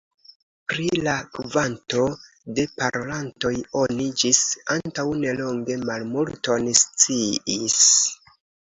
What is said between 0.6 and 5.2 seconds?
Pri la kvanto de parolantoj oni ĝis antaŭ